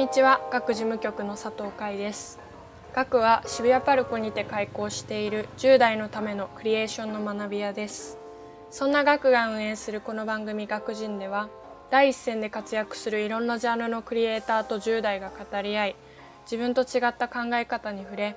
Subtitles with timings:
[0.00, 0.40] にちは。
[0.50, 2.40] 学事務局の佐藤海です。
[2.94, 8.16] 学は渋谷パルコにて開校している10代のためのクリエーションの学び屋です。
[8.70, 11.50] そんな学が運営するこの番組学人では
[11.90, 15.96] 第一線で活躍するいろんなジャンルのクリエイターと10代が語り合い
[16.50, 18.36] 自分と違った考え方に触れ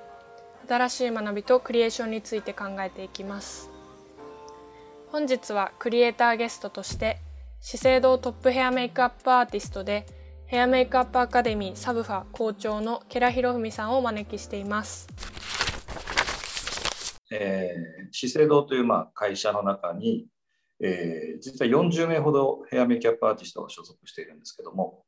[0.68, 3.70] 新しい学びとクリエーションについて考えていきます。
[5.10, 7.20] 本日はクリエイターゲストとして
[7.62, 10.06] 資生堂トップヘアメイクアップアーティストで
[10.54, 15.08] ヘアメイクアップアカデミーサブファ校長のケラヒロフミさんをお招きしています。
[17.32, 20.28] えー、資生堂というまあ会社の中に、
[20.80, 25.02] えー、実は40名ほどヘアメイクアップアーティストが所属しているんですけども、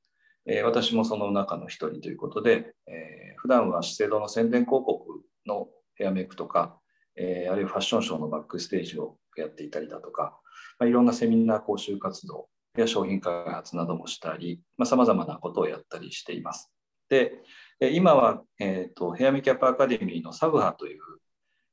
[0.47, 6.77] えー、私もその中の一人ということで、えー、普段は資生堂の宣伝広告のヘアメイクとか、
[7.15, 10.41] えー、あるいはファッションショーのバックステージをやっていたりだとか、
[10.81, 12.49] まあ、いろんなセミナー講習活動
[12.81, 16.73] や商品開発などもしたり、さまざ、まなことをやったりしています。
[17.09, 17.43] で、
[17.81, 21.01] 今は、えーと、ヘアメキャップアカデミーのサブハという、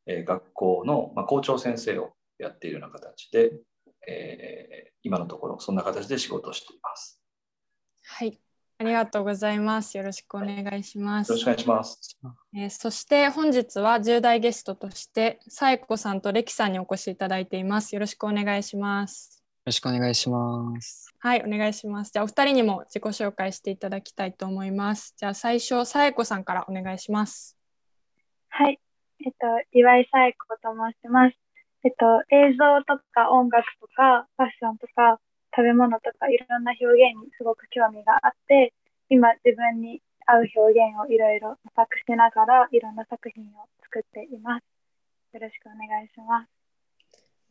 [0.05, 3.53] えー、学校の、まあ、校長先生をやっているような形で、
[4.07, 7.21] えー、今のところそんな形で仕事をしています。
[8.05, 8.37] はい、
[8.79, 9.97] ありがとうございます。
[9.97, 11.29] よろしくお願いします。
[11.29, 12.19] よろしくお願いします。
[12.53, 17.95] えー、そして本日は重大ゲストとしてサエコさんとレキさんにお越しいただいています。
[17.95, 19.42] よろしくお願いします。
[19.65, 21.13] ろしくお願いします。
[21.19, 22.11] はい、お願いします。
[22.11, 25.13] じゃあお二人にも自己紹介していただきたいと思います。
[25.17, 27.57] じゃあ最初、さえこさんからお願いします。
[28.49, 28.79] はい、
[29.25, 31.37] えっと、岩井さえこと申します。
[31.85, 35.19] えっと、映像とか音楽とかファッションとか
[35.55, 38.73] 食べ物とかいろんな表現にすごく興味があって、
[39.09, 44.63] 今自分に合う表現をいろいろ模索しながらいろんな作品を作っています。
[45.33, 46.62] よろしくお願いします。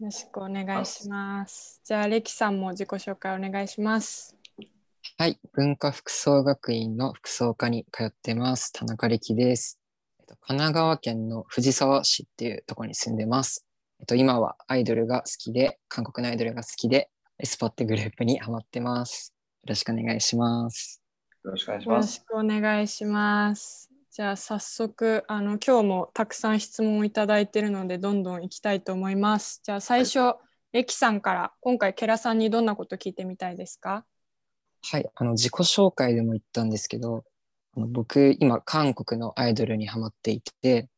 [0.03, 1.81] よろしくお願いします。
[1.85, 4.37] じゃあ、レキさんも自己紹介お願いします。
[5.17, 8.73] はい、文化服装学院の服装科に通ってます。
[8.73, 9.79] 田中力です。
[10.41, 13.65] 神奈川県の藤沢市っていうところに住んでます。
[14.01, 19.33] えっと、今はアイドルが好きで、韓国のアイドルが好きで、エスポってグループにハマってます。
[19.63, 21.01] よろしくお願いします。
[21.45, 23.92] よろしくお願いします。
[24.15, 29.63] じゃあ早速あの今日もたくさん質問をいただいているのでどんどんいきたいと思います。
[29.65, 30.39] じゃあ最初、は
[30.75, 34.05] い、レキさんから今回ケラさんにどんなこと聞いてみたいですか？
[34.83, 37.25] はいあの自己紹介でも言ったんですけど
[37.75, 40.91] あの僕今韓国のアイドルにハマっていて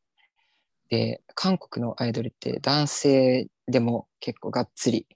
[0.88, 5.06] で韓国のアイドルって男性でも結構がっつり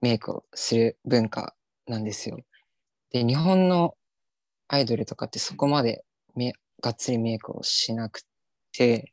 [0.00, 1.54] メイクをする文化
[1.86, 2.38] なんですよ。
[3.10, 3.94] で日本の
[4.68, 6.02] アイドルとかってそこまで
[6.80, 8.22] がっつりメイクをしなく
[8.72, 9.12] て、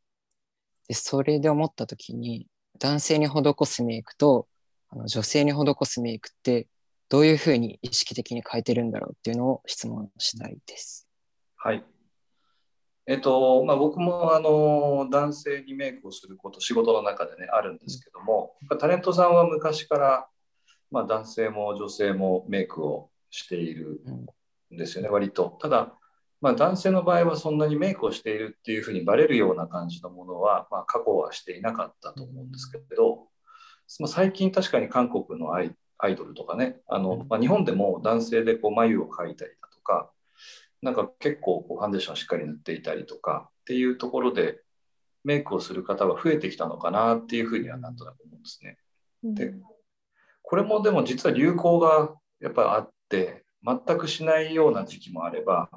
[0.88, 2.48] でそれで思った時に、
[2.80, 4.48] 男性に施すメイクと
[4.90, 6.68] あの女性に施すメイクって
[7.10, 11.08] どういうふうに意識的に変えてるんだろうっていうのを質問したいです。
[11.58, 11.84] はい。
[13.06, 20.28] えっとまあ、僕もあの男性にメイクをすること仕事の中でねあるんですけどもタレントさんは昔から、
[20.92, 24.00] まあ、男性も女性もメイクをしている
[24.72, 25.98] んですよね、割とただ
[26.42, 33.28] まあ、男性の場合はそんなにメイクをしているっていうふうにバレるような感じのものは、まあ、過去はしていなかったと思うんですけど、
[34.00, 40.10] まあ、最近確かに韓国のアイアイドルとかねあの、まあ、日本でも男性でこう眉を描いたりだとか
[40.82, 44.62] なんか結構こうファンデーションしっかり塗っていたりとかっていうところで
[45.26, 48.78] メイクをする方が増えてきたのかなっていうふうにはなんとなく思うんですね。
[49.24, 49.54] で
[50.42, 55.70] これもでも実は流行がやっぱりあって全くしないような時期もあれば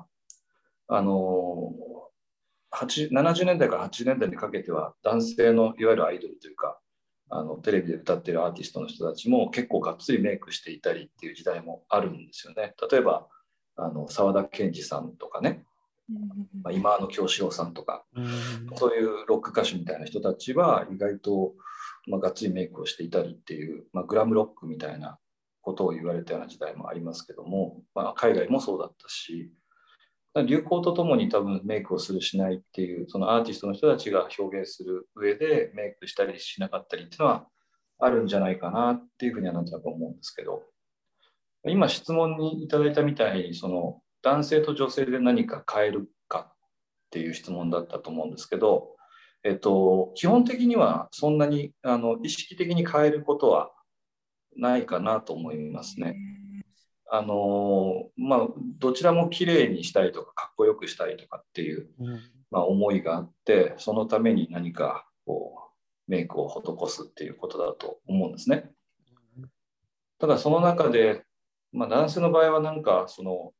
[0.95, 1.73] あの
[2.73, 6.79] 70年代から80年代にかけては男性のいわゆるアイドルというか
[7.31, 12.75] あのテレビで歌ってるアーティストの人たちも結構がっつりメイクしていたりっていう時代もあるんですよね。
[12.91, 13.27] 例えば
[13.77, 15.65] あの沢田研二さんとかね、
[16.63, 18.05] まあ、今の京志郎さんとか、
[18.77, 21.55] そういうロック歌手みたいな人たちは意外と、
[22.07, 25.19] まあ、がっつりメイクをしていたりっていう、まあ、グラムロックみたいな
[25.63, 29.51] ことを言われたような時代もありますけども、まあ、海外もそうだったし
[30.41, 37.47] 流行とともに多分メイクをするしないっていうそのアーティストの人たちが表現する上でメイクしたりしなかったりっていうのは
[37.99, 40.63] あるんじゃないかなっていうふうにはなんとなく思うんですけど
[41.65, 46.55] 今質問にいただいたみたいにその男性と女性で何か変えるかっ
[47.11, 48.97] ていう質問だったと思うんですけど、
[49.45, 53.71] えっと、基本的にはそんなにあの意識的に変えることは
[54.57, 56.17] ないかなと思いますね。
[57.15, 58.49] あのまあ、
[58.79, 61.91] どちらも綺麗にしたいとかかっこよくしたいとかっていう、
[62.51, 65.73] まあ、思いがあってそのために何かこ
[66.09, 68.71] うメイクを施すっていうことだと思うんですね。
[70.21, 71.25] ただその中で、
[71.71, 73.53] まあ、男性の場合はなんかその、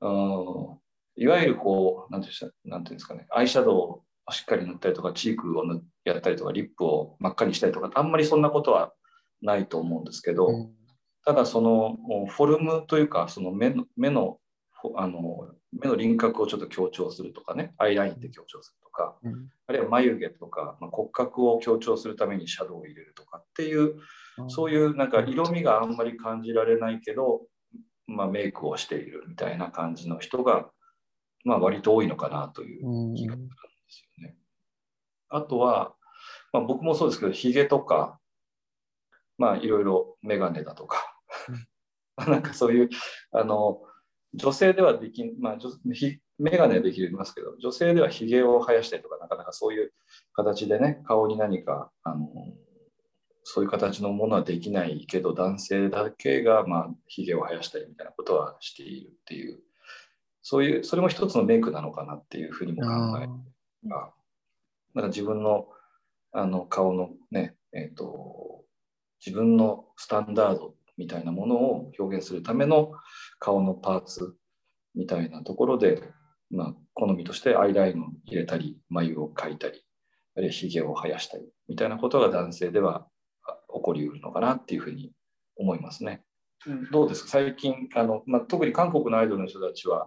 [0.00, 4.02] うん、いわゆるこう、なんていうんですかね、アイシャドウを
[4.32, 5.62] しっかり塗ったりとか、チークを
[6.04, 8.92] やったりとか、リップを真っ赤にしたりとか、あんまりそんなことは
[9.40, 10.72] ないと思うんですけど、うん、
[11.24, 11.96] ただその
[12.28, 14.38] フォルムというか、その目の目の
[14.96, 23.94] あの目の輪郭をちょっと強調するとかね、アイラインで強調するとか、うん、あるいは眉毛とか、まあ、骨格を強調するためにシャドウを入れるとかっていう、
[24.48, 27.42] そういうなんか色味があんまり感じられないけど、
[28.06, 30.68] まあ、メイクをしているみたいな感じの人が、
[31.44, 33.54] まあ、割と多いのかなという気がするんで
[33.88, 34.36] すよね。
[35.28, 35.94] あとは、
[36.52, 38.18] まあ、僕もそうですけど、ヒゲとか、
[39.38, 41.11] まあ、いろいろメガネだとか、
[42.28, 42.90] なんかそういう、
[43.32, 43.82] あの、
[44.34, 45.58] 女性ではできん、まあ、
[46.38, 49.92] メガネできますけど、女性ではひげを生やしたりとか、なかなかそういう
[50.32, 52.28] 形でね、顔に何か、あの、
[53.44, 59.60] そういう形のものはできないけど、男性だけが、まあ、ひげを生やしたりみたいなことはしているっていう、
[60.42, 64.12] そういう、それも一つのメイクなのかなっていうふうにも考えが、
[64.94, 65.68] なんか自分の
[66.32, 68.64] あの顔のね、えっ、ー、と、
[69.24, 72.92] 自分のスタンダードみたいなものを表現するための
[73.38, 74.34] 顔のパーツ
[74.94, 76.02] みたいなところで、
[76.50, 79.82] まあ、好みとしてアイラインを入れたり、眉を描いたり、
[80.36, 83.06] あるいはひげを生やしたりみたいなことが男性では
[83.74, 85.12] 起こりうるのかなっていうふうに
[85.56, 86.22] 思いますね。
[86.92, 87.30] どうですか？
[87.30, 90.06] 最近あの、まあ、特に韓国のアイドルの人たちは、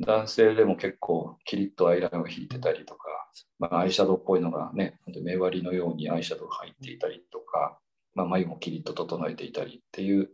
[0.00, 3.06] 男性でも結構キリッとアイラインを引いてたりとか、
[3.58, 7.78] まあ、アイシャドウっぽいのがね、目割りのようにアイシャドウが入っていたりとか、
[8.14, 10.30] まあ、眉もキリッと整えていたりっていう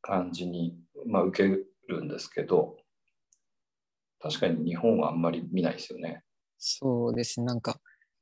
[0.00, 0.76] 感じに、
[1.06, 2.76] まあ、受けるんですけど、
[4.20, 6.22] 確かに日本はあんまり見ないですよね。
[6.58, 7.80] そうですね、なんか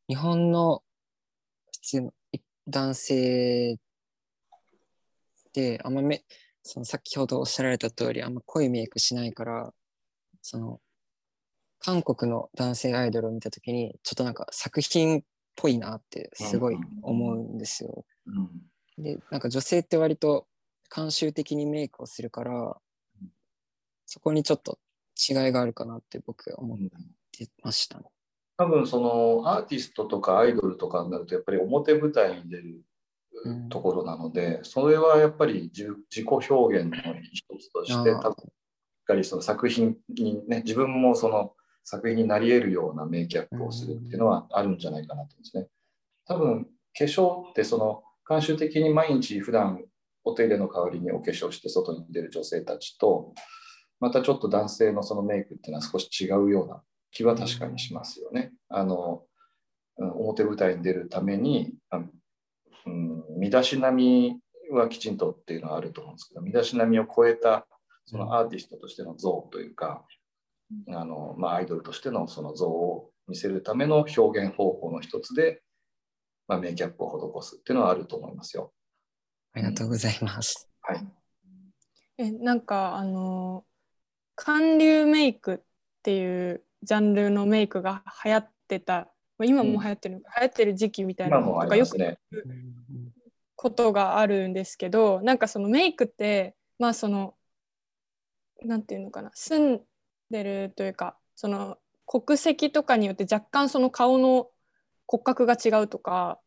[0.09, 0.83] 日本の
[1.73, 2.13] 普通の
[2.67, 3.79] 男性
[5.53, 6.25] であんまめ
[6.63, 9.73] その先ほどおっしゃられた通りあんま濃いメイクしないから
[10.41, 10.81] その
[11.81, 15.23] 韓国の男性アイドルを見た時にちょっとなんか作品っ
[15.57, 18.05] ぽいなってすごい思うんですよ。
[18.27, 18.51] うん、
[18.99, 20.47] でなんか女性って割と
[20.93, 22.77] 慣習的にメイクをするから
[24.07, 24.79] そこにちょっと
[25.17, 26.79] 違いがあるかなって僕は思っ
[27.33, 28.05] てましたね。
[28.57, 32.83] 多分そのアーティストとかアイドルとかになるとやっぱり表舞台に出る
[33.71, 36.97] ところなので、うん、それはやっぱり自己表現の
[37.33, 38.51] 一つとして多分しっ
[39.07, 41.55] かりその作品にね自分もその
[41.85, 45.69] 作品になり得るようなメイキャップをするっていうのはあるんじゃないかなと思うんですね。
[46.27, 49.83] 多分化粧ってその慣習的に毎日普段
[50.23, 53.35] お手入れの代わりにお化粧して外に出る女性たちと
[53.99, 56.81] またちょっと男性のそのメイクっていうのは少し違うような
[57.11, 58.53] 気は確かにしますよね。
[58.69, 59.25] あの
[59.97, 61.75] 表舞台に出るために、
[62.87, 64.39] うん、身だしなみ
[64.71, 67.67] はきちんとっていうのはあると思うんですけど身だしなみを超えた
[68.07, 70.05] そのアーティストとしての像というか、
[70.87, 75.63] うん、あのまあ、アイドルとしてのその像を見せるための表現方法の一つで、
[76.51, 78.73] まあ、メイキャップを施すっていうのはあると思いますよ。
[79.53, 80.69] ありがとうございます。
[80.81, 81.07] はい、
[82.19, 83.65] えなんかあの
[84.35, 85.59] 韓流メイクっ
[86.03, 89.07] ていうジャンルのメイクが流行ってた
[89.45, 92.19] 今も流行ってる、うん、流行ってる時期みたいなのとかよく聞く
[93.55, 97.37] ことがあるんですけどなんかそのメイクってまあその
[98.63, 99.81] なんていうのかな住ん
[100.33, 104.49] でるというかその国籍とかによって若干その顔の
[105.11, 106.39] 骨格が違うとか、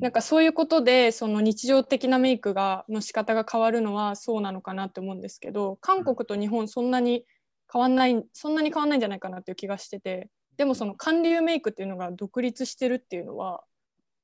[0.00, 7.24] なんかそういうことでその日常的なメイクがの仕方が変わるのはそうなのかなって思うんですけど韓国と日本そんなに
[7.72, 13.62] 変わんないそんなに変わんないんじゃないかなっていう気がしててでもその韓流メイクっていうのが独立してるっていうのは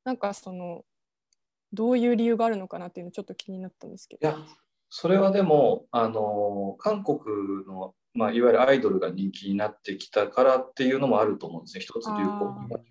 [0.04, 0.82] なんかその
[1.72, 4.28] どういう理由があるのかなっていうのちょっと気になったんですけど。
[4.28, 4.36] いや
[4.90, 7.18] それはでもあの韓国
[7.66, 11.80] の、まあ、いわゆるアイドルが人気になってきたからっていうのもあると思うんですね。
[11.80, 12.84] 一つ流行に入っ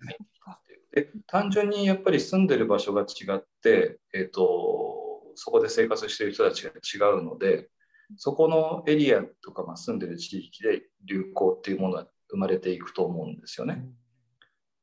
[0.66, 7.68] てで単純にやっぱり住んでる場所が違って、えーとそこで生活してる人たちが違うので
[8.16, 13.84] そこのエリアとか、まあ、住んでる地域で流行っていうものが生まれていくと思うんですよね。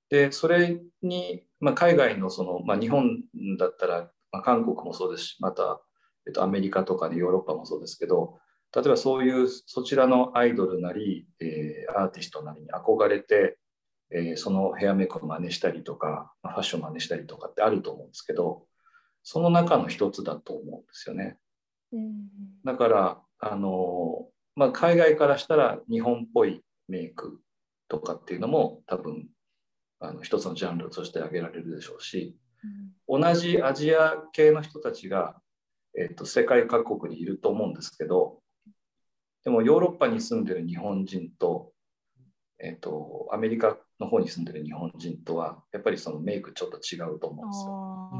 [0.09, 3.23] でそれに、まあ、海外のその、まあ、日本
[3.57, 5.81] だったら、まあ、韓国もそうですしまた、
[6.27, 8.37] えっと、アメリカとかでヨーロッパもそうですけど
[8.75, 13.57] 例えばそういうそちらのアイドルなり、えー、アーティストなりに憧れて、
[14.13, 18.65] えー、そのヘアメイクを真似したりとかファッション真似したりとかってあると思うんですけど
[19.23, 21.37] その中の一つだと思うんですよね。
[22.63, 27.39] だからあの、まあ、海外からしたら日本っぽいメイク
[27.87, 29.27] とかっていうのも多分
[29.99, 32.37] あの一つのジャンルとして挙げられるでしょうし、
[33.07, 35.35] うん、同じアジア系の人たちが、
[35.97, 38.39] えーと、世界各国にいると思うんですけど
[39.43, 41.71] でもヨーロッパに住んでる日本人と
[42.63, 48.11] えーと、アメリカの方に住んでる日本人とはやっぱりそのメイクちょっと違うと思うんですよ。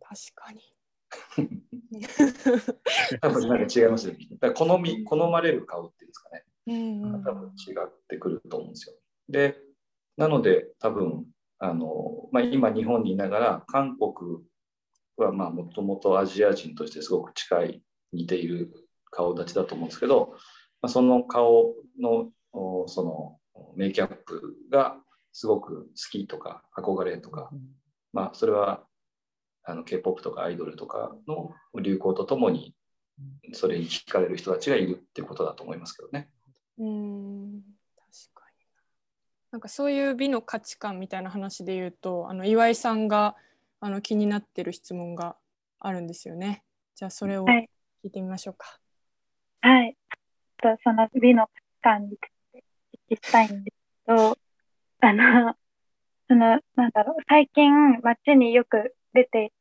[0.00, 0.62] 確かに。
[3.20, 4.26] 多分なんか違いますよね。
[4.40, 6.44] だ好み好まれる顔っていうんですかね。
[6.66, 6.72] う
[7.18, 7.74] ん多分違っ
[8.08, 8.94] てくると思うんですよ。
[9.28, 9.60] で
[10.16, 11.26] なので多分
[11.58, 14.42] あの、まあ、今日本にいながら韓国
[15.18, 18.72] はもともとアジア人としてすごく近い似ている
[19.10, 20.34] 顔立ちだと思うんですけど、
[20.80, 22.32] まあ、その顔の
[22.86, 23.39] その
[23.76, 24.96] メイキャップが
[25.32, 27.50] すごく好きとか憧れとか、
[28.12, 28.84] まあ、それは
[29.62, 32.74] あの K-POP とかアイドルとかの流行とともに
[33.52, 36.30] それに惹かれる人たちがいるってことだと思いますけどね。
[36.78, 37.62] うん
[37.96, 38.66] 確かに
[39.50, 43.36] なんかそういう美の価値観みたいな話で言うとあの岩井さんが
[43.80, 45.36] あの気になってる質問が
[45.78, 46.64] あるんですよね。
[46.94, 48.78] じゃあそれを聞いてみましょうか。
[49.60, 49.96] はい。
[50.62, 52.18] はい、その美の価値観につい
[53.10, 53.76] て聞きたいんです
[54.06, 54.38] けど、
[55.00, 55.54] あの、
[56.28, 59.52] その、なんだろう、最近街によく出て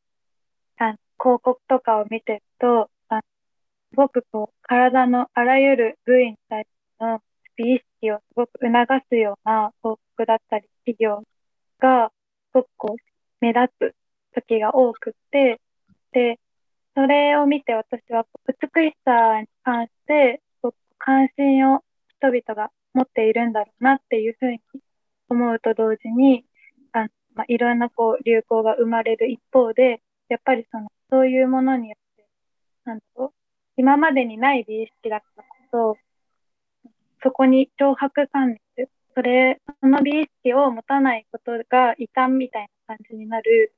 [0.78, 3.22] あ広告とかを見てると、あ
[3.92, 6.68] すごくこう、体のあらゆる部位に対し
[7.00, 7.22] ての
[7.56, 8.70] 美意識をすごく促
[9.10, 11.24] すような広告だったり、企業
[11.80, 12.12] が
[12.52, 13.02] すごくこう、
[13.42, 13.96] 目立つ
[14.36, 15.60] 時が多くて、
[16.12, 16.40] で、
[16.96, 21.84] それを見て私は美しさに関して、すごく関心を
[22.20, 24.62] 人々が持っているんだろうなっていうふうに
[25.30, 26.46] 思うと同時に、
[26.94, 32.26] あまあ、いろんなこう流行が生まれる一方で、やっぱりその、そういうものによって、
[32.86, 33.30] なんだろう、
[33.78, 35.98] 今までにない美意識だったこと
[37.22, 43.74] そこに脅迫観念、それ、その美意識を持たないことが異端みたいな感じになる、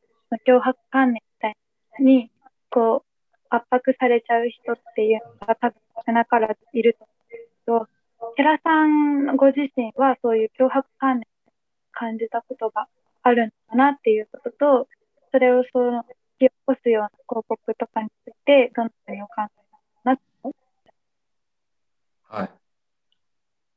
[0.48, 1.56] 脅迫観念みたい
[2.00, 2.32] に、
[2.70, 5.76] こう、圧迫されちゃう人っていうのが多分
[6.06, 7.08] 少なからずいると、
[8.42, 11.28] 寺さんご自身はそういう脅迫観念
[11.92, 12.88] 感じたことが
[13.22, 14.88] あるのかなっていうことと、
[15.32, 16.04] それをその
[16.40, 19.38] 引き起こすような広告とかについて、どのようにお考え
[20.04, 20.24] なのか
[22.32, 22.50] なはい。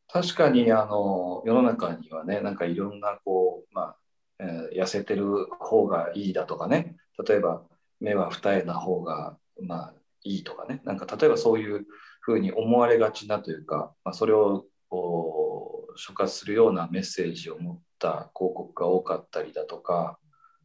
[0.08, 3.96] 確かにあの世の中にはね、なんかいろんなこう、まあ
[4.38, 6.96] えー、痩せてる方がいいだとかね、
[7.28, 7.60] 例えば
[8.00, 11.84] 目は二重な方が、まあ、いいとかね、なんか例えばそういう
[12.24, 20.18] ふうに思われがちなというか、まあ、それをこう触発するようなメッセージを持った広告が多かったりだとか、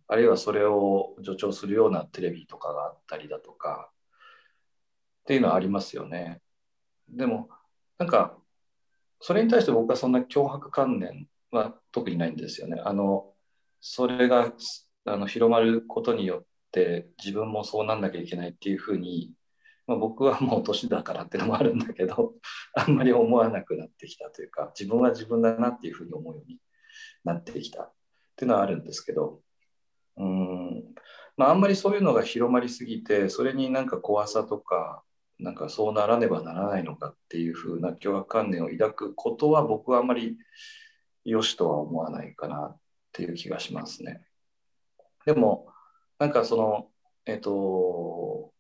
[0.07, 3.91] あるいはそれを助長するようなテレビとかがあったりだとか、
[5.21, 6.41] っていうのはありますよね。
[7.09, 7.49] でも、
[7.97, 8.37] なんか、
[9.19, 12.81] それに対して僕はそんな脅迫観念は特にないんですよね。
[12.85, 13.33] あの、
[13.81, 14.53] それが
[15.05, 19.33] あの広まることによって自分もそうなんなきゃいけないっていうふうに、
[19.89, 22.35] まあ、僕はもう年だからっていうのもあるんだけど、
[22.75, 26.59] あんまり思わなくなってきたというか、自分は自分だなっていうふうに思うように
[27.23, 27.93] なってきたっ
[28.35, 29.41] ていうのはあるんですけど、
[30.17, 30.93] うん、
[31.37, 35.01] まあ、あんまりそういうのが広まりすぎて、それになんか怖さとか、
[35.39, 40.37] なんかそうならねばならないのかっていうふうな脅迫観念を抱くことは僕はあんまり
[41.25, 42.79] 良しとは思わないかなっ
[43.11, 44.21] ていう気がしますね。
[45.25, 45.65] でも、
[46.19, 46.89] なんかその、
[47.25, 48.51] えっ、と、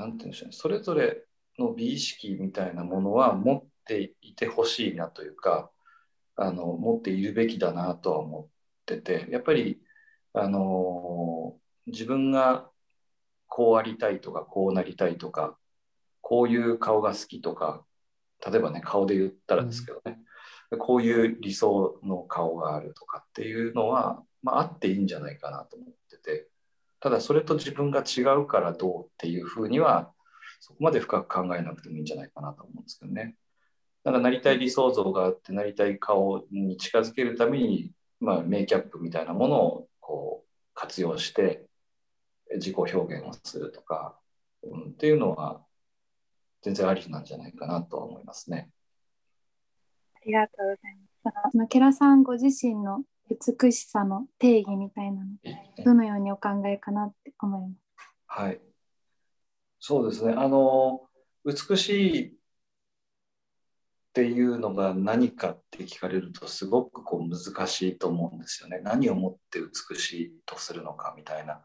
[0.00, 1.24] なんていうんでしょうね、それぞれ
[1.58, 5.70] の美意識みたいなものは持っていてほしいなというか、
[6.36, 8.46] あの持っているべきだなとは思っ
[8.86, 9.78] ててやっぱり
[10.32, 11.54] あの
[11.86, 12.70] 自分が
[13.46, 15.58] こうありたいとかこうなりたいとか
[16.22, 17.84] こういう顔が好きとか
[18.46, 20.18] 例えばね顔で言ったらですけどね、
[20.70, 26.48] うん、こういう理想の顔があるとかっていうのは、まあ、あっていいんじゃないかなと思ってて
[27.00, 30.12] ただそれと自分が違うからどうっていうふうには
[30.60, 33.36] そこまで深く考えなくてもいいんじゃないかなと思うんですけどね。
[34.04, 41.66] なんかなりたい理想像があってなりたい顔に近づけるために、まあ、メイキャップみたいなものをこう活用して
[42.54, 44.18] 自己表現をするとか、
[44.62, 45.62] うん、っていうのは
[46.62, 48.70] 全然ありなんじゃないかなと思いますね。
[50.14, 51.50] ありがとうございます。
[51.52, 55.26] そのケラさんご自身の美しさの定義みたいなの、
[55.84, 57.80] どのようにお考えかなって思います。
[58.26, 58.60] はい。
[59.78, 60.34] そうですね。
[60.36, 61.02] あの、
[61.44, 68.80] 美しいっていうのが何かって聞かれるとすごくこう難しいと思うんですよね。
[68.82, 71.60] 何をもって美しいとするのかみたいな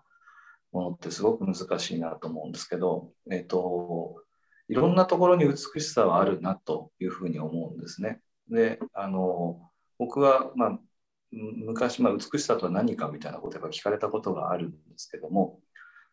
[0.71, 4.21] ものってすごく難しいなと思うんですけど、えっ、ー、と、
[4.67, 8.21] いろんなところに美しさはあるなというふうに思うんですね。
[8.49, 10.79] で、あの、僕は、まあ、
[11.35, 15.59] 昔、まあ、美しさとは何かみたいなことが聞かれたことがあるんですけども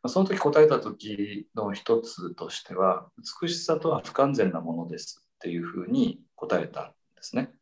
[0.02, 3.07] ま、その時答えた時の一つとしては、
[3.43, 7.52] 美しさとは不完全なものですっていうふうに答えたんですね。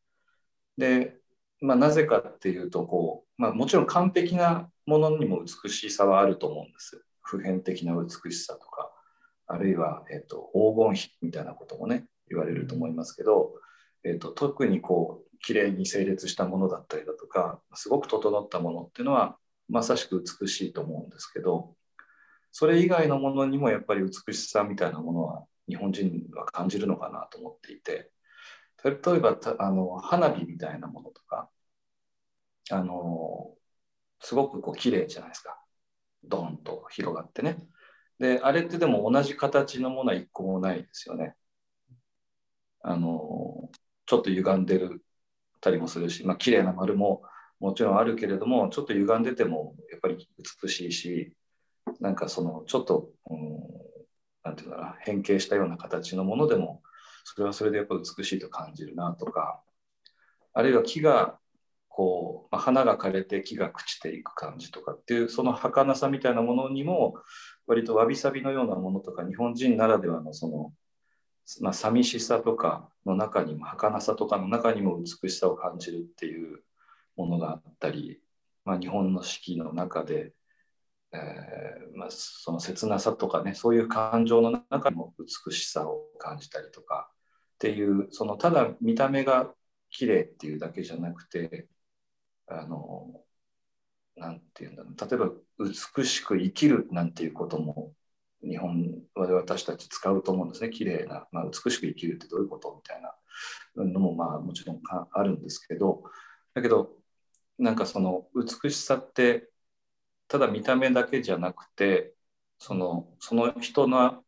[0.78, 1.18] で、
[1.60, 8.90] まあ、なぜかっていうとこう、まあ、もちろん完璧なものにも美しさはあると思うんです普遍的な美しさとか
[9.46, 13.52] あるいは、えーと、黄金比みたいなこともね言われると思いますけど、
[14.04, 19.36] えーと、特にこう綺麗に整列したものだったりだとかすごく整ったものっていうのは
[19.68, 21.74] まさしく美しいと思うんですけど
[22.52, 28.10] それ以外のものにもやっぱり美しさみたいなものは日本人は感じるのかなと思っていて
[28.82, 31.48] 例えばあの花火みたいなものとか
[32.70, 33.54] あの
[34.20, 35.58] すごくこう綺麗じゃないですか。
[36.22, 37.56] ドンと広がってね。
[38.18, 41.34] であれってでも同じ形のものは一個もないですよね。
[42.82, 43.70] あの
[44.06, 45.02] ちょっと歪んでる
[45.60, 47.22] たりもするしまあ綺麗な丸も
[47.58, 50.28] もちろんあるけれどもちょっと歪んでてもやっぱり
[50.62, 51.32] 美しいし
[52.00, 53.58] なんかそのちょっと、うん、
[54.44, 56.82] なんていうかな変形したような形のものでも
[57.24, 59.60] それはそれでやっぱ美しいと感じるなとか
[60.52, 61.38] あるいは木が
[61.88, 67.14] こう、まあ、花が枯れて木が朽ちていく感じとかっていうその儚さみたいなものにも
[67.66, 70.72] 割とわびさびのようなものとか日本人ならではのその、
[71.60, 76.62] まあ、寂しさとかの中にも儚さとかの中にも美しさを感じるっていう
[77.16, 78.20] ものがあったり、
[78.64, 80.32] まあ、日本の四季の中で、
[81.12, 87.10] えーまあ、その切なさとかねそういう感情の中にも美しさを感じたりとか
[87.54, 89.52] っていうそのただ見た目が
[89.90, 91.66] 綺麗っていうだけじゃなくて
[92.46, 93.22] あの
[94.16, 95.10] なんていうんだろう。
[95.10, 95.30] 例えば
[95.96, 97.92] 美しく生きるなんていうことも
[98.42, 103.14] 日本で私たち使うと思うんですね綺麗な、まあ、美しく生きるってどういうことみたいな
[103.84, 104.80] のもまあもちろん
[105.12, 106.02] あるんですけど
[106.54, 106.90] だけど
[107.58, 109.48] なんかその美しさって
[110.28, 112.14] ただ見た目だけじゃなくて
[112.58, 114.22] そのその人の、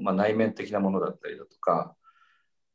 [0.00, 1.96] まあ、内面的なものだったりだとか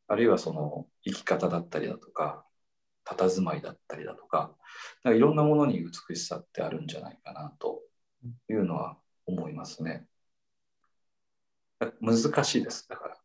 [0.07, 2.45] あるいはその生き方だったりだとか
[3.05, 4.55] 佇まいだったりだとか
[5.03, 7.81] かいろんなものに美しさってあるんじゃないかなと
[8.49, 10.05] いうのは思いますね。
[12.01, 12.87] 難しいです。
[12.89, 13.17] だから。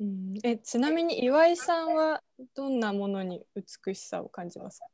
[0.00, 2.22] うん、えちなみに岩井さんは
[2.54, 4.86] どんなものに美しさを感じますか？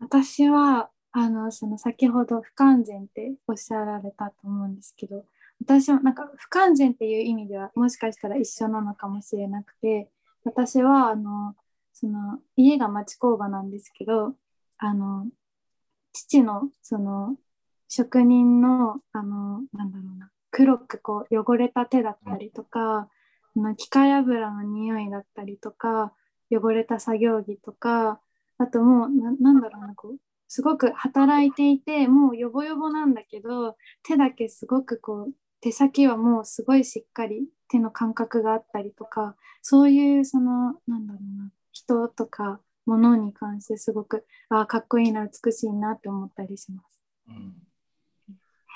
[0.00, 5.26] 私はあのその先ほど不完全っておっしゃられたと思うんですけど
[5.60, 10.08] 私はなんか不完全っていう意味ではもしかしたら一緒なのかもしれなくて
[10.44, 11.54] 私はあの
[11.92, 14.34] その家が町工場なんですけど
[14.78, 15.26] あの
[16.12, 17.36] 父のその
[17.88, 23.08] 職人のあのなんだろうな黒くこう汚れた手だったりとか、
[23.54, 26.12] うん、機械油の匂いだったりとか
[26.50, 28.20] 汚れた作業着とか
[28.58, 30.16] あともうなんだろうなこう
[30.48, 47.00] すごく働いていてもうヨボヨボなんだけど手だけすごくこう手先はもうすごいしっかり手の感覚があったりとかそういうそのなんだろうな人とか物に関してすごくあかっこいいな美しいなって思ったりします。
[47.28, 47.54] うん、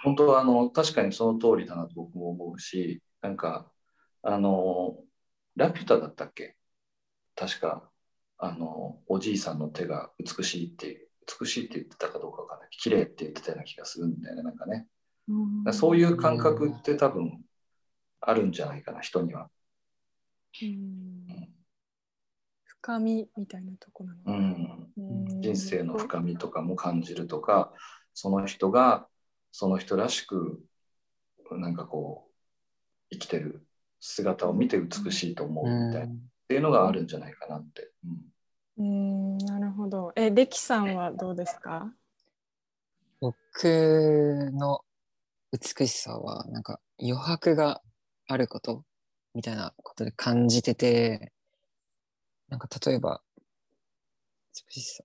[0.02, 3.70] 本当はあの確かにその通りだなと僕も思うしなんか
[4.22, 4.96] あの
[5.56, 6.56] ラピュタだったっけ？
[7.36, 7.88] 確か
[8.38, 11.08] あのおじいさんの手が美しいって
[11.40, 12.68] 美しいって言ってたかどうかわかんない。
[12.70, 14.86] 綺麗って言ってたような気がするんだよねなんかね。
[15.72, 17.42] そういう感覚って多分
[18.20, 19.48] あるんじゃないかな人には。
[20.62, 21.48] うん、
[22.64, 24.20] 深みみたいなとこなの
[24.96, 27.72] うん、人生の深みとかも感じるとか
[28.12, 29.06] その人が
[29.52, 30.62] その人らしく
[31.52, 32.30] なんかこう
[33.10, 33.66] 生きてる
[33.98, 37.90] 姿を見て美しいと思うみたいな、っていうのがあるんじゃないかなって。
[38.78, 40.12] うん、なるほど。
[40.16, 41.92] え、レキさんはどうですか？
[43.20, 44.82] 僕の
[45.52, 47.82] 美しさはなんか余白が
[48.26, 48.84] あること
[49.34, 51.32] みたいなことで感じてて
[52.48, 53.20] なんか例えば
[54.72, 55.04] 美しさ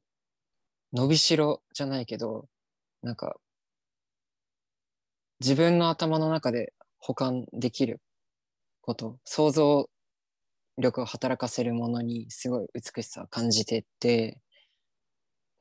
[0.94, 2.48] 伸びしろじゃないけど
[3.02, 3.36] なんか
[5.40, 8.02] 自分の頭の中で保管できる
[8.82, 9.90] こと想像
[10.78, 14.40] 力を働かせるものにすごい美しさを感じてて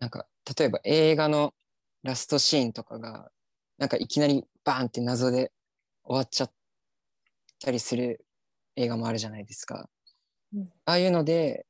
[0.00, 0.26] なんか
[0.58, 1.54] 例えば映画の
[2.02, 3.30] ラストシーンとかが
[3.78, 5.52] なんかいきなりバーンって謎で
[6.04, 6.52] 終わっちゃっ
[7.62, 8.24] たりする
[8.76, 9.88] 映画もあるじゃないですか。
[10.54, 11.66] うん、ああいうので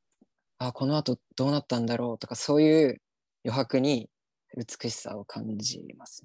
[0.59, 3.01] あこのあとどうなったんだろうとかそういう
[3.45, 4.09] 余白に
[4.57, 6.25] 美しさを感じます。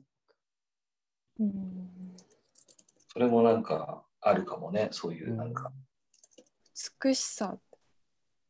[1.40, 2.16] うん、
[3.14, 3.64] それもなん。
[3.64, 5.54] かあるかもねそういうなん。
[5.54, 5.72] か。
[7.04, 7.58] 美しさ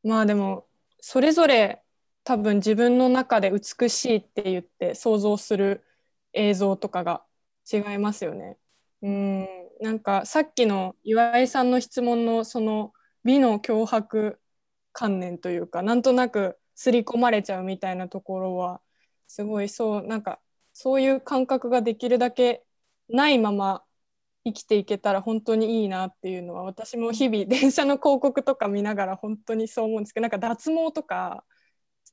[0.03, 0.67] まあでも
[0.99, 1.83] それぞれ
[2.23, 5.83] 多分自分の中で美しいって言って想像する
[6.33, 7.23] 映像とかが
[7.71, 8.57] 違いますよね。
[9.01, 9.47] うん。
[9.81, 9.99] なん。
[9.99, 11.71] かさっきの岩井さん。
[11.71, 14.39] の質問のその美の脅迫
[14.93, 16.01] 観念というかなん。
[16.01, 18.81] となく刷り込まれちゃうみたいなところは
[19.27, 20.21] すごいそうなん。
[20.21, 20.39] か
[20.73, 22.63] そういう感覚ができるだけ
[23.09, 23.83] ないまま
[24.45, 31.43] 生きていけたら本当にいいなっていうのは私も日々電車の広告とか見ながら本当にそう思うんですけどなんか脱毛とか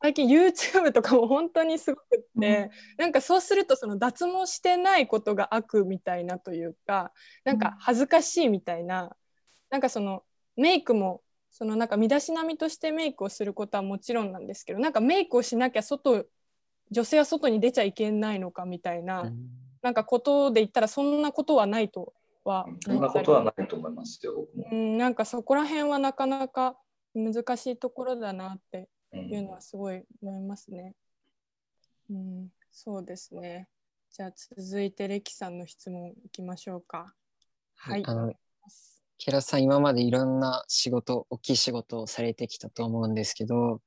[0.02, 7.12] 最近 YouTube とかも本当にすごくって、うん、なんかそうするとその脱毛してないことが悪みたいなというか
[7.44, 9.10] なんか恥ずかしいみたいな、うん、
[9.70, 10.22] なんかその
[10.56, 16.26] メイクもそのなんか身だしなみとしてメイクをすることはもちろんなんですけどなんかメイクをしなきゃ外
[16.90, 19.48] 女性は外に出ちゃいけないのかみたいな、うん、
[19.86, 22.12] なんかことで言ったらそんなことはないと
[22.44, 26.76] はそんなことはないと思いますよ、うん、なんかそこら辺はなかなか
[27.14, 30.96] 難しいところだなっていうのはすごい思いますね。
[32.10, 33.68] うん、うん、そうですね。
[34.10, 37.14] じゃあ続いてレキさんの質問いきましょうか。
[37.76, 38.02] はい。
[38.04, 38.32] あの
[39.18, 43.80] ケラさん今までいろんな仕事大きい仕事をされてきたと思うんですけど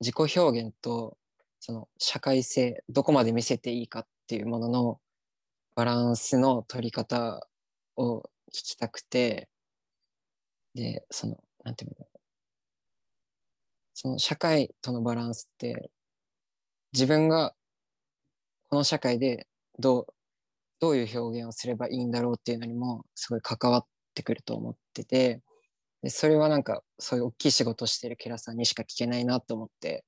[0.00, 1.18] 自己表現と
[1.60, 5.00] その社会性どこまで見せていいかっていうものの
[5.76, 7.46] バランスの取り方
[7.96, 9.48] を聞きたくて
[10.74, 12.06] でそのなんていうの
[13.94, 15.90] その社会とのバランスって
[16.92, 17.54] 自分が
[18.70, 19.46] この社会で
[19.78, 20.06] どう
[20.80, 23.84] どういう表現をすればいいんだろうっていうのにもすごい関わっ
[24.14, 25.42] てくると思ってて
[26.02, 30.04] でそれはなんかそういう大きい仕事してるケラさんにしか聞けないなと思って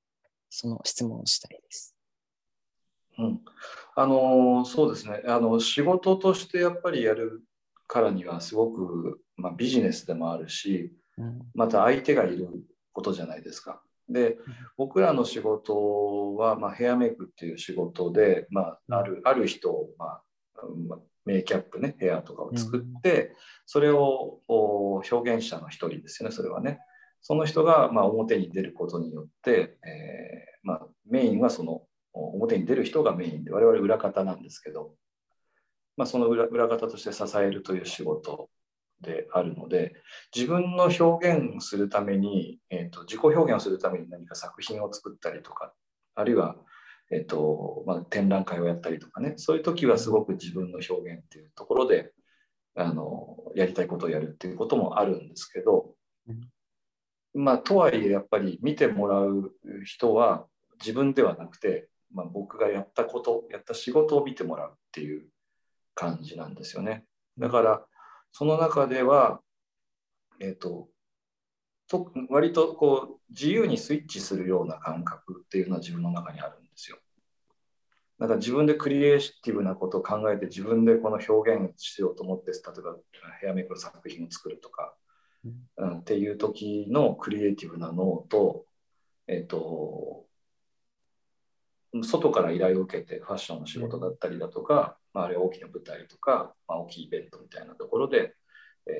[0.49, 1.98] その質問をしたいです。
[3.19, 3.41] うん、
[3.97, 5.23] あのそうですね。
[5.27, 7.43] あの仕事としてやっぱりやる
[7.87, 12.49] からにはすごく、まあ、ビジネスでもあるし、うん、また相手がいる
[12.93, 13.83] ことじゃないですか。
[14.09, 14.39] で
[14.77, 20.23] 僕らの仕事は、まあ、ヘアメイクっていう仕事で、まあ、あるある人を、まあ、
[21.25, 23.35] メイキャップねヘアとかを作って、
[23.67, 26.79] それを表現者の一人ですよねそれはね。
[27.21, 34.95] その人が、まあ、表に出ることによって、えーまあ、メインはその表に出る人がメインで我々裏方なんですけど、
[35.97, 38.49] まあ、その裏裏方として支えるという仕事
[39.01, 39.95] であるので
[40.35, 45.73] 自分の表現するために、えーと、自己表現をするために何か作品を作ったりとか
[46.15, 46.57] あるいは、
[47.11, 52.13] えーとまあ、展覧会をやったりとかねそういう時はすごく自分の表現っていうところで
[52.75, 55.95] あのやりたいことをやるっていうこともあるんですけど、
[57.35, 59.53] まあ、とはいえやっぱり見てもらう
[59.85, 60.47] 人は
[60.81, 65.29] 自分ではなくて、まあ、僕がやったことやった仕事を見てもらうっていう
[65.95, 67.05] 感じなんですよね。
[67.39, 67.85] だから
[68.33, 69.41] その中では、
[70.41, 70.89] えーと、
[71.89, 76.99] と割とこう自由にスイッチするような感覚っていうのは自分の中にあるんですよ。
[78.19, 82.97] だから自分でクリエイティブなことを考えて自分でこの表現しようと思って例えば
[83.41, 84.95] ヘアメイクの作品を作るとか、
[85.77, 88.67] うん、っていう時のクリエイティブな脳と,、
[89.29, 90.28] えーと
[92.05, 98.35] 外から依頼を受けてファッションの仕事だったりだとか、まあ、あるいは大きな舞台とか、まあ、大きいイベントみたいなところで、
[98.87, 98.93] え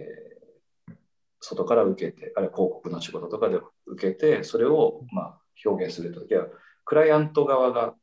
[0.91, 0.95] ー、
[1.41, 6.47] 外から受けてあるいは広告の仕事とかで受けてそれをまあ表現するときは
[6.85, 7.95] クライアント側が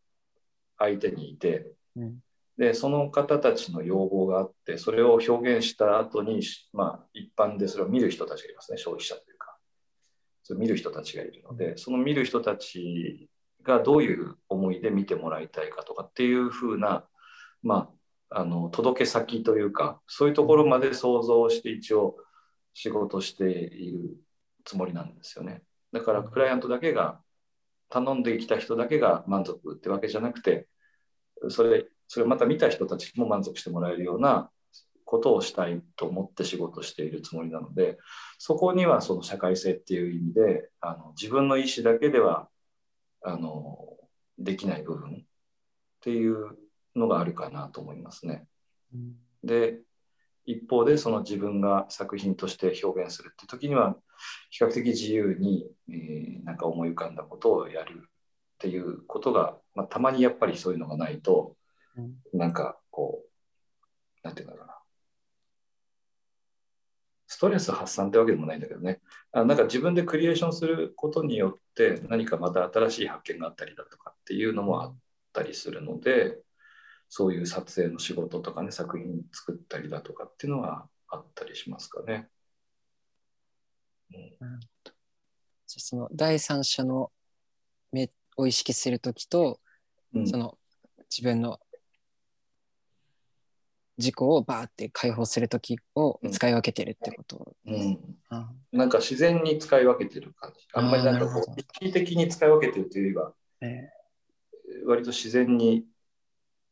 [0.77, 2.19] 相手にいて、うん、
[2.57, 6.41] でその方たちの要望があってそれを表現した後に
[6.73, 9.45] まあ一般でそれを見る人たちがいますね消費者というか。
[10.45, 13.27] それ見る人たちがいるのでその見る人たち
[13.65, 17.03] がどういう思いで見てもらいたいかとかっていうふうな、
[17.63, 17.89] ま
[18.29, 22.15] あ、あの届け先というかそういうところまで想像して一応
[22.73, 24.17] 仕事している
[24.63, 25.63] つもりなんですよね。
[25.91, 27.19] だからクライアントだけが
[27.89, 30.67] 頼んできた人だけが満足ってわけじゃなくて
[31.49, 34.49] それそれまた見た人たちも満足してもらえるような
[35.05, 37.97] ことをしたいと思って仕事しているつもりなので
[38.37, 42.49] そこにはその社会性っていう意味であの自分の意思だけでは
[43.25, 43.79] あの
[44.37, 45.17] できない部分っ
[46.01, 46.57] ていう
[46.95, 48.47] のがあるかなと思いますね。
[48.93, 49.79] うん、で
[50.45, 53.97] 一方でその自分が作品として表現するって時には
[54.51, 58.07] 比較的自由に、えー、なんか思い浮かんだことをやるっ
[58.59, 61.55] ていうことが、まあ、たまにやっぱりそういうのがないと、
[61.97, 63.27] うん、なんかこう
[64.23, 64.73] なんていうんだろうな。
[64.73, 64.74] ス
[67.45, 69.01] トレス発散ってわけでもないんだけどね。
[69.31, 74.97] あなんか自分でクリエーションすることによって何かまた新しい発見があったりだとかっていうのもあっ
[75.31, 76.39] たりするので
[77.07, 82.29] そういう撮影の仕事とかね作品作ったりだとかっていうのはあったりしますかね。
[84.11, 84.59] うん、
[85.67, 87.11] その第三者の
[87.91, 89.59] 目を意識する時と、
[90.15, 90.57] うん、その
[91.11, 91.59] 自分の
[93.97, 100.67] 自己をバーって解放する時を使い分けてるってこと、うん、あなんか自然に使い分けてる感じ。
[100.73, 103.89] あんまりなんかこう、意識的に使い分けてるというよりは、え
[104.85, 105.85] 割と自然に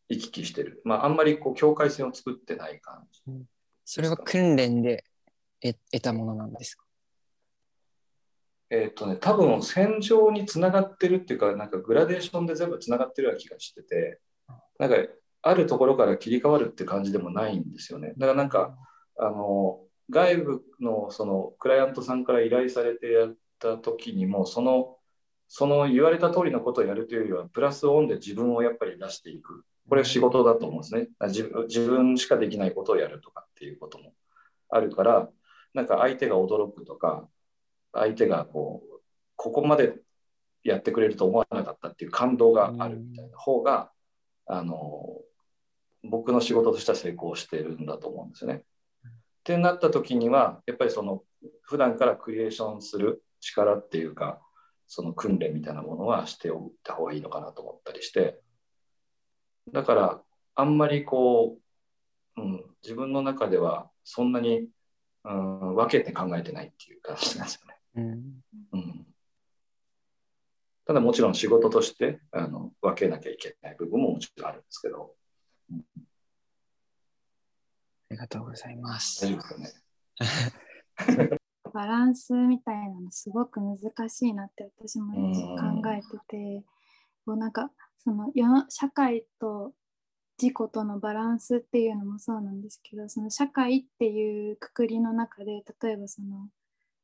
[0.09, 0.81] 行き来してる。
[0.83, 3.21] まあ、あんまりこう境界線を作ってない感じ。
[3.31, 3.41] ー
[3.85, 5.05] それは訓練で
[5.61, 6.83] 得得たものなんですか？
[8.69, 14.19] えっ、とね、多分線上につながってるっていうか、なんかグラデーションで全部つながってるような気がしてて、
[14.79, 14.95] なんか
[15.43, 18.13] あるところから切り替わるって感じでもないんですよね。
[18.17, 18.75] だからなんか、
[19.17, 24.97] あの外部のそのクライアントさんから依頼されてやった時にもその
[25.47, 34.13] その言われた通りのことをやるというよりはプラスオンで自分をやっぱり出していくこれ仕事だと思うんですね自分自分しかできないことをやるとかっていうことも
[34.69, 35.29] あるから
[35.73, 37.27] なんか相手が驚くとか
[37.91, 39.01] 相手がこう
[39.35, 39.93] ここまで
[40.63, 43.91] やってくれると思わなかったっていう感動があるみたいな方が
[44.45, 45.21] あの
[46.03, 48.63] 僕の仕事としては成功してるんだと思うんですよね。
[49.05, 51.23] ってなった時にはやっぱりその
[51.61, 54.41] 普段からクリエーションする力っていうか
[54.87, 58.39] その訓練みたいなものはしておいた方がいいのかなと思ったりして
[59.71, 60.21] だから
[60.55, 61.57] あんまりこ
[62.37, 64.67] う、うん、自分の中ではそんなに、
[65.25, 67.75] うん、分けて考えてないっていう感じなんですよね。
[67.95, 69.07] うんうん、
[70.85, 75.22] ただもちろん仕事としてあの分けなきゃいけない部分ももちろんあるんですけどあ
[78.13, 79.31] りがとうございます大。
[79.31, 79.83] 丈夫です
[81.05, 81.39] かね？
[81.73, 85.13] バランスみたいなのすごく難しいなって私も
[85.57, 86.63] 考えてて、
[87.25, 89.73] こうなんかその世の社会と
[90.39, 96.49] 自己とのバランスっていうのもそうなんですけどその社会っていうくくりの中で例えばその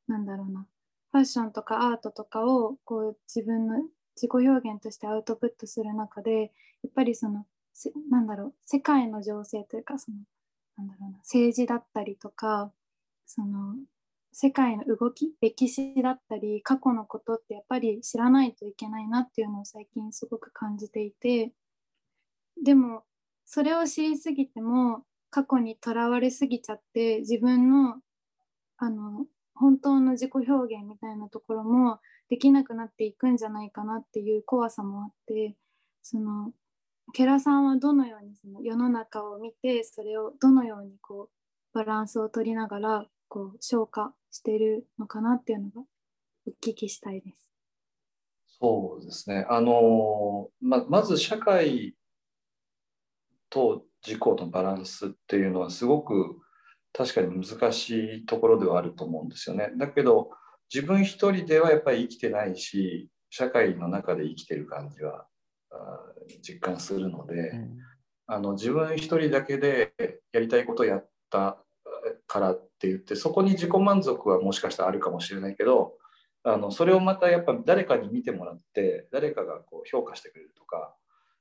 [0.08, 0.68] なんだろうな
[1.12, 3.76] ファッションとかアートとかをこう自分の
[4.16, 6.52] 自己表現としてアウトプットする中で
[6.84, 7.49] やっぱりそのせ
[8.10, 10.18] なんだろう世界の情勢というかその
[10.78, 12.72] なんだろうな政治だったりとか
[13.26, 13.76] その
[14.32, 21.52] 世界の動き歴史だったり過去のことってやっぱり知らないといけないなっていうのを最近すごく感じていて
[22.64, 23.04] でも
[23.46, 27.96] それを知りすぎても過去にとらわれすぎちゃって自分の
[28.78, 35.56] あの本当の自己表現みたいなところもできなくなっていくんじゃないかなっていう怖さもあって
[36.02, 36.54] その
[37.14, 45.82] ケラさんはどのようにその世の中を見てそれをどのようにこうバランスを取りながらこう消化してるのかなっていうのが
[46.48, 47.52] お聞きしたいです。
[48.60, 49.46] そうですね。
[49.50, 51.96] あのままず社会
[53.50, 56.38] と自己のバランスっていうのはすごく
[56.92, 59.72] 確かに難しいところではあると思うんですよね。
[59.78, 60.32] だけど
[60.74, 65.26] 自分一人ではやっぱり生きてないし社会の中で生きてる感じは
[66.42, 67.78] 実感するので、うん。
[68.32, 69.94] あの自分一人だけで
[70.32, 71.58] やりたいことをやった
[72.28, 75.94] からって言ってそこに自己満足はもしかしたらあるかもしれないけど
[76.44, 80.94] あのそれをまたやっぱ誰かに見てもらって誰かがこう評価してくれるとか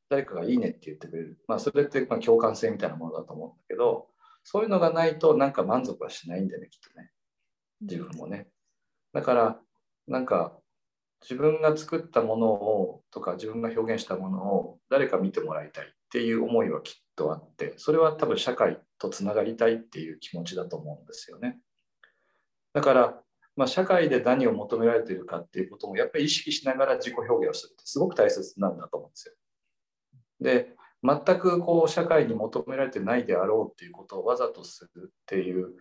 [0.09, 4.07] 誰かがいいねって言ってくれる、まあ、それってまあ共感性みたいなものだと思うんだけど
[4.43, 7.11] そういうのがないとなんか満足はしないんだよねきっとね。
[7.83, 8.49] 自分もね。
[9.13, 9.61] だから
[10.07, 10.57] なんか
[11.23, 21.59] 自分が作ったものをとか自分が表現したものを誰か見てもらいたいっていう思いはきっとあってそれは多分社会とつながりたいっていう気持ちだと思うんですよね。
[22.73, 23.21] だから、
[23.57, 29.35] まあ、社会で何を求められているかっていうこともやっぱり意識しながら自己表現をするってすごく大切なんだと思うんですよ。
[30.41, 35.75] で全くこう社会に求められてないであろうっていうことをわざとするっていう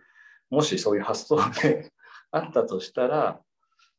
[0.50, 1.90] もしそういう発想で
[2.30, 3.40] あったとしたら、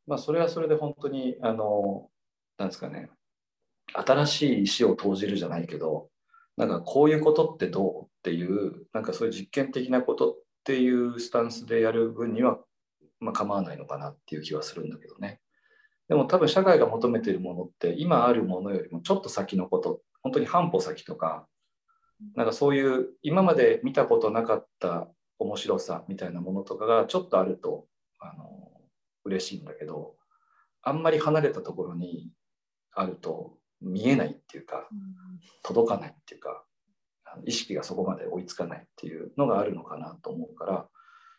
[0.09, 2.09] まあ、それはそれで本当にあの
[2.57, 3.09] なんですかね。
[3.93, 6.09] 新しい石を投じるじゃないけど
[6.57, 12.59] なんかこういうことってどうっていうなんかそういう実験的なことっていうスタンスでやる分には、
[13.19, 15.39] まあ、構わないのかなっていう気はするんだけどね。
[16.07, 21.47] でも多分社会が求めているものって今あるものよりもちょっと先のこと本当に半歩先とか
[22.35, 27.85] なんかそういう今まで見たことなかった面白さみたいなものとかがちょっとあると
[28.19, 28.78] あの
[29.25, 30.15] 嬉しいんだけど
[30.81, 32.31] あんまり離れたところに
[32.93, 34.87] あると見えないっていうか
[35.63, 36.63] 届かないっていうか
[37.45, 40.87] 意識がそこまで追いつかないっていうのがあるのかなと思うから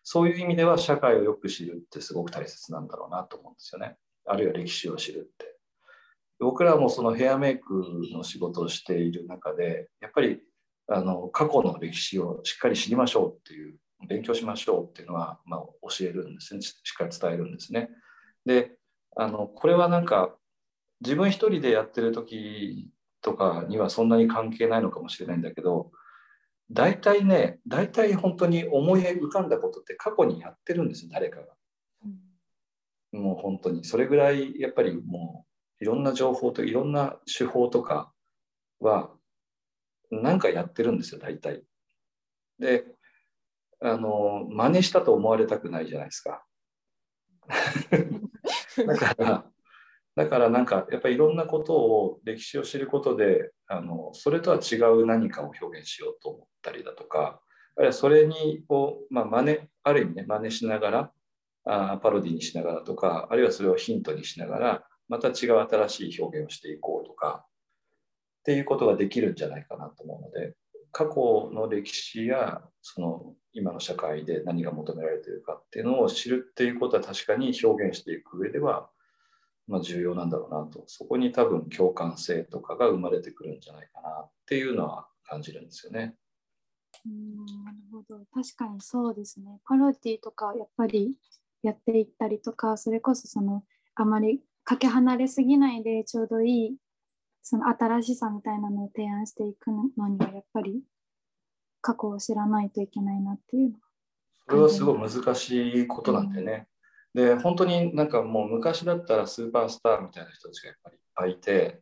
[0.03, 3.97] そういう意味では社会をよく知るってすごく大切なんだろうなと思うんですよね。
[4.27, 5.57] あるいは歴史を知るって。
[6.39, 10.41] 僕らもそのヘアメイクの仕事をしている中でやっぱり
[10.89, 13.77] あの過去の歴史をしっかり知りましょうっていう
[14.09, 17.91] 勉強しましょうっていうのは、まあ、教えるんですねしっかり伝えるんですね
[18.45, 18.73] で
[19.17, 20.35] あのこれはなんか
[21.01, 22.91] 自分一人でやってる時
[23.23, 25.91] とかにはそんなに関係ないのかもしれないんだけど
[26.71, 31.47] 大体ね大体本当に思い浮かんだことって過去にやってるんですよ誰かが。
[33.13, 35.45] もう本当にそれぐらいやっぱりも
[35.81, 38.13] ういろんな情報といろんな手法とか
[38.79, 39.11] は
[40.13, 41.65] 何かやってるんですよ大体。
[42.61, 42.85] で
[43.83, 46.45] あの真似したと思われたくないじゃないですか。
[48.87, 49.51] だから
[50.17, 57.41] だからなんかやっぱりいろんなことを歴史を知ることであのそれとは違う何かを表現しようと思ったりだとか
[57.77, 61.13] あるいはそれにこう、まあ、真似ある意味ね真似しながら
[61.65, 65.35] あパロディにしながらとかあるいはそれをヒントにしながらまた違う
[65.69, 67.45] 新しい表現をしていこうとか
[68.41, 70.55] っていうことができるんじゃないかなと思うので
[70.93, 78.89] 過去の歴史やその今の社会で何が求められているかっていうのを知るっていうことは確かに表現していく上では、
[79.67, 80.85] まあ、重要なんだろうなと。
[80.87, 86.15] そこに多分共感性とかが生まれてくるんじゃないかなっていうのは感じるんですよね。
[87.07, 88.25] うんなるほど。
[88.33, 89.61] 確かにそうですね。
[89.65, 91.17] パロディとかやっぱり
[91.63, 96.77] やっていったりとかそれこそそのあまりかけ離れすぎないでちょうどいい
[97.43, 100.83] その新しさみたいなのを提案していくのにはやっぱり
[101.81, 103.81] 過去を知らないといけないなっていうのは。
[104.49, 106.67] それはすごい難しいことなんでね。
[107.15, 111.81] で本当になんかもう昔だったらスーパースターみたいな人たちがやっぱりいっぱいいて、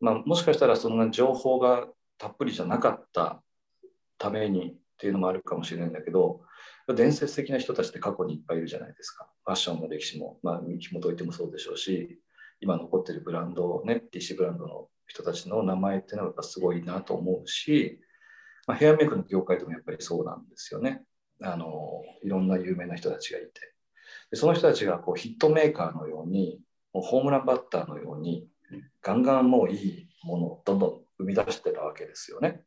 [0.00, 1.86] まあ、もしかしたらそんな情報が
[2.18, 3.42] たっぷりじゃなかった
[4.18, 6.42] ためにっていうのもあるかもしれないんだけど
[6.94, 12.20] 伝説的な人たちって過去にいっぱいいるじゃないですかファッションの歴史も、まあ、紐解いてもそうでしょうし
[12.60, 18.00] 今残ってるブランドね DC ブランドの人たちの名前っていうのはやっぱすごいなと思うし、
[18.66, 21.02] まあ、ヘアメイクの業界でもやっぱりそうなんですよね
[21.42, 23.48] あのいろんな有名な人たちがいて
[24.30, 26.60] でその人たちがこうヒットメーカーのように
[26.92, 28.48] もうホームランバッターのように
[29.02, 32.62] ガンガンもういいものをどんどん生み出してたわけですよね。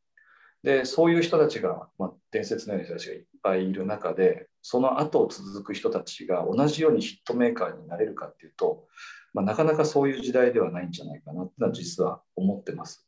[0.63, 8.85] でそういう人たちが、まあ、伝説のような人たちがいっぱいいる中でその後を続く人たちが同じようにヒットメーカーになれるかっていうと、
[9.33, 13.07] まあ、なかなかそういう時代ではないんじゃないかなってのは実は思ってます。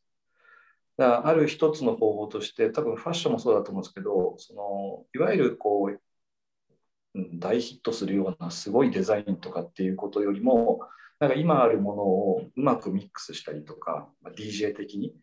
[0.98, 6.00] だからある一つの方法として多分ファッションもそうだと思うんですけどそのいわゆるこう
[7.40, 10.82] 大ヒットするようなすごいデザインとかっていうことよりも
[11.20, 15.16] なんか今あるものをうまくミックスしたりとか、まあ、DJ 的に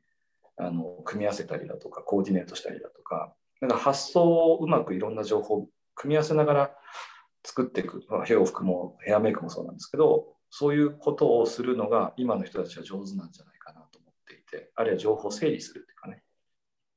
[0.58, 6.70] あの組み合わせたりだとかコーディネートしたりだとかなんか発想をうまくいろんな情報を組み合わせながら
[7.44, 16.22] 作っていく、まあ、洋服もヘアメイクもそうなんですけどそういうことをするのが今の人たちは上手なんじゃないかなと思っていてあるいは情報を整理するっていうかね。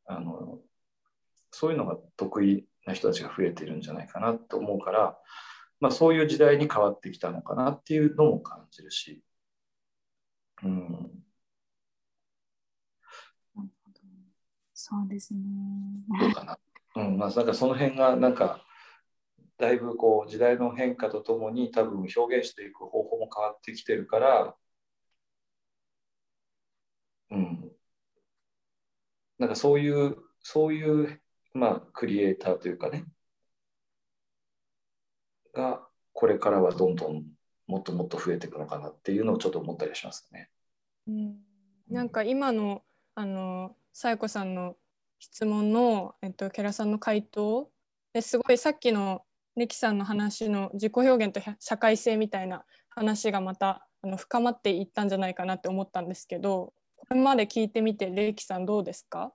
[0.06, 0.60] あの
[1.52, 5.18] そういうのが得意な人たちが増えているんじゃないかなと思うから、
[5.80, 9.22] まあ、そういう時代に変わってきたのかなっていうのも感じるし、
[10.64, 11.12] うん、
[14.92, 15.40] そうですね。
[16.20, 16.60] どうかな。
[17.02, 18.66] うん、まあ、なんかその辺が、なんか、
[19.58, 24.58] だいぶこう時代の変化とともに多分表現していく方法も変わってきてるから、
[27.30, 27.72] うん、
[29.38, 31.22] なんかそういう、そういう、
[31.54, 33.06] まあ、クリエイターというかね、
[35.54, 37.26] が、これからはどんどん
[37.68, 40.50] もっともっと増えていくのかなっていうのをちょっと思ったりしますね。
[41.08, 41.38] うん、
[41.90, 42.84] なんか今の
[43.16, 44.76] あのさやこさんの
[45.22, 47.70] 質問の、えっと、ケラさんの回答。
[48.12, 49.22] ですごいさっきの
[49.56, 59.32] ネキさんの話の自己表現と社会性みたいな話がまたあの深まっていったんじゃないかなって思ったんですけどこれまで聞いてみてレキさんどうですか？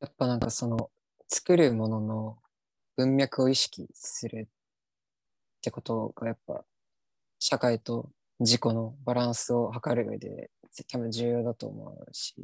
[0.00, 0.90] やっぱなんかその
[1.28, 2.38] 作るものの
[2.96, 6.62] 文脈を意識するってことがやっぱ
[7.38, 10.50] 社会と自己のバランスを図る上で
[10.90, 12.34] 多分重要だと思うし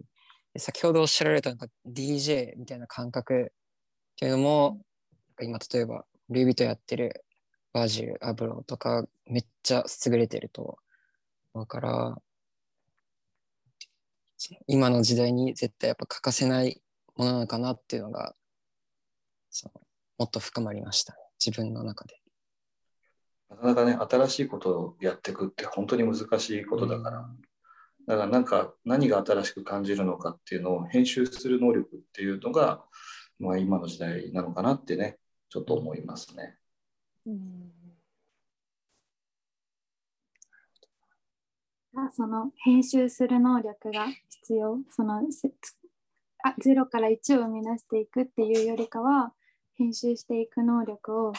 [0.58, 4.80] 先ほどおっしゃられたなんか DJ みたいな感覚っていうのも
[5.40, 7.24] 今例えばルイ・ヴィトやってる
[7.72, 10.78] バージル・アブロとかめっちゃ優れてると
[11.54, 12.16] 思うから
[14.66, 16.80] 今の時代に絶対やっぱ欠かせない
[17.16, 18.34] ものなのかなっていうのが
[19.50, 19.80] その
[20.18, 21.16] もっと深まりました。
[21.44, 22.20] 自分の中で。
[23.50, 27.47] なかなかね新しいことをやっていくって本当に難しいことだから、うん
[28.08, 32.82] だからなんか何が新しく感じるのかっていうのを編集する能力っていうのが、
[33.38, 35.18] まあ、今の時代なのかなってね
[35.50, 36.56] ちょっと思いますね。
[37.26, 37.72] うん
[42.12, 45.20] その編集する能力が必要そのあ
[46.64, 49.32] 0から1を生み出していくっていうよりかは
[49.74, 51.32] 編集していく能力を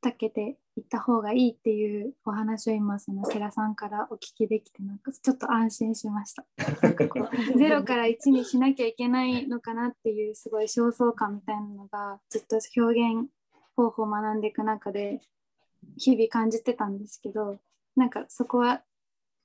[0.00, 6.46] たけて行った方がいいっていうお話を今そのケラさんからお聞きできてなんかちょっと安心しました。
[6.82, 7.24] なんかこう
[7.58, 13.28] 0から1にしなきゃいけないのかなっていうすごい焦燥感みたいなのがずっと表現
[13.74, 15.20] 方法を学んでいく中で
[15.96, 17.58] 日々感じてたんですけど
[17.96, 18.84] なんかそこは、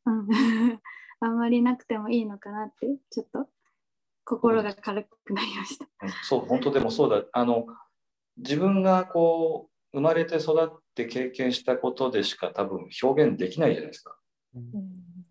[0.05, 0.27] うん、
[1.19, 3.47] あんまりなくてもいいのかなってちょっと
[4.23, 5.87] 心が軽くなりました。
[6.23, 7.65] そう本当でもそうだあの
[8.37, 14.17] 自分がこう生まれて育って経験したことでしか多分表現できないじゃないですか。
[14.55, 14.63] うん、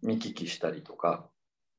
[0.02, 1.28] 見聞きしたりとか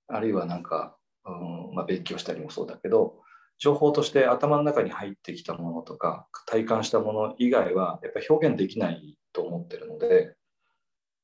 [0.08, 3.22] あるいはなんか、うんまあ、勉強したりもそうだけど
[3.58, 10.36] 情報として頭の中に入ってきたものとか体感したもの以外はやっぱ表現できないと思ってるので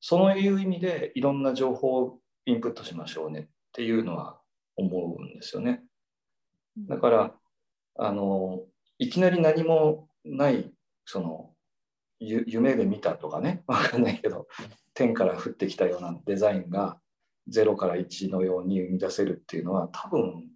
[0.01, 4.39] そういう意味でいろんな情報をインプットしましょうねっていうのは
[4.77, 5.83] 思うんですよね。
[6.87, 7.33] だから
[7.97, 8.61] あの
[8.97, 10.71] いきなり何もない
[11.11, 11.49] その
[12.19, 14.47] 夢で見たとかね 分かんないけど
[14.93, 17.01] 天から降ってきたようなデザインが
[17.51, 20.47] 0から1のように生み出せるっていうのは多分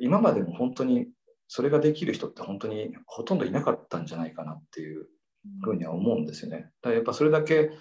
[0.00, 1.08] 今までも本当に
[1.48, 5.08] それができる人って本当にほとんどいなかったんじゃないかなっていう
[5.64, 6.70] ふうには思うんですよね。
[6.80, 7.72] だからやっぱそれだけ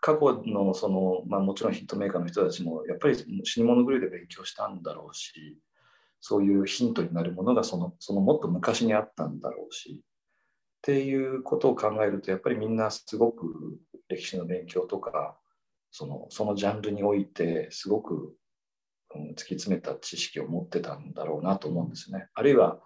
[0.00, 5.56] 過去のその、まあ、もちろんヒットメーカーの人たちもやっぱり死に物狂いで勉強したんだろうし
[6.20, 10.02] そういうヒントになるものがそのそのもっと昔にあったんだろうし
[10.78, 15.36] っていうことを考えるとやっぱりみんなすごく歴史の勉強とか
[15.90, 18.34] そのそのジャンルにおいてすごく、
[19.14, 22.28] うん、突き詰めた知識を持ってたんだろうなと思うんですね。
[22.34, 22.78] あるいは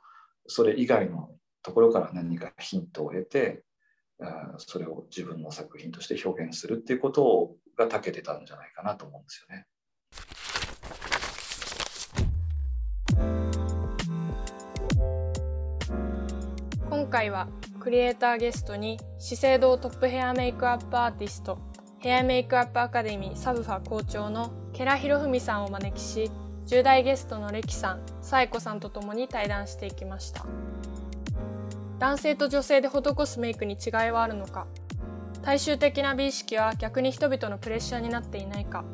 [0.46, 1.30] それ以外の
[1.62, 3.64] ところから何かヒントを得て
[4.58, 9.66] それを自分の作品として表現するっていうことをが長けてたんじゃないかなと思うんですよね。
[16.90, 17.48] 今回は
[17.80, 21.58] クリエイターゲストに資生堂トップヘアメイクアップアーティスト
[21.98, 26.30] ヘアメイクアップアカデミーサブファ校長のケラヒロフミさんをお招きし
[26.66, 30.46] 10代ゲストのレキさん、サエコさんと共に対談していきました。
[32.00, 34.66] 男性と女性で施すメイクに違いはあるのか
[35.42, 38.84] 大衆的な美意識は逆に人々のプレッシャーになっていないか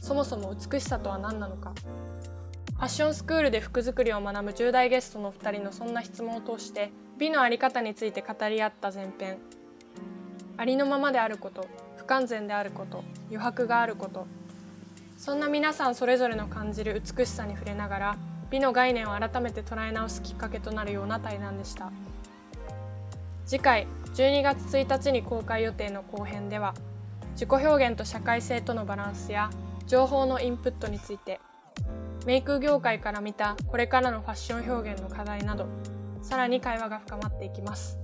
[0.00, 1.74] そもそも美しさとは何なのか
[2.80, 9.36] ファッションスクールで服作りを学ぶ10代ゲストの2人のそんな質問を通して美の在り方について語り合った前編
[10.56, 11.68] ありのままであること
[11.98, 14.26] 不完全であること余白があること
[15.18, 18.16] そんな皆さんそれぞれの感じる美しさに触れながら
[18.50, 21.92] 美の概念を改めて捉え直すきっかけとなるような対談でした。
[23.50, 26.72] 次回12月1日に公開予定の後編では
[27.32, 29.50] 自己表現と社会性とのバランスや
[29.88, 31.40] 情報のインプットについて
[32.26, 35.66] メイク業界から見たこれからのファッション表現の課題など
[36.22, 37.98] さらに会話が深まっていきます。